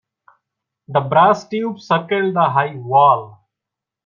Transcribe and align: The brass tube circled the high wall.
The 0.87 0.99
brass 0.99 1.47
tube 1.47 1.79
circled 1.79 2.33
the 2.35 2.49
high 2.49 2.73
wall. 2.75 3.47